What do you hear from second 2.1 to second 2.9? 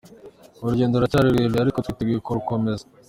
kurukomeza.